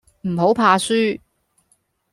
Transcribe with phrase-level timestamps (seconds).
[0.23, 1.19] 唔好怕輸